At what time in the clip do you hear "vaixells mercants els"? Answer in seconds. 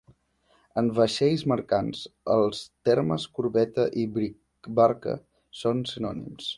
0.99-2.63